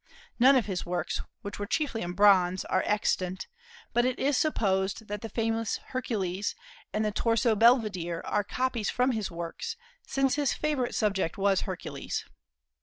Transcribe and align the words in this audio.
None 0.39 0.55
of 0.55 0.65
his 0.65 0.83
works, 0.83 1.21
which 1.43 1.59
were 1.59 1.67
chiefly 1.67 2.01
in 2.01 2.13
bronze, 2.13 2.65
are 2.65 2.81
extant; 2.87 3.45
but 3.93 4.03
it 4.03 4.17
is 4.17 4.35
supposed 4.35 5.07
that 5.09 5.21
the 5.21 5.29
famous 5.29 5.77
Hercules 5.89 6.55
and 6.91 7.05
the 7.05 7.11
Torso 7.11 7.53
Belvedere 7.55 8.23
are 8.25 8.43
copies 8.43 8.89
from 8.89 9.11
his 9.11 9.29
works, 9.29 9.77
since 10.07 10.33
his 10.33 10.53
favorite 10.53 10.95
subject 10.95 11.37
was 11.37 11.61
Hercules. 11.69 12.25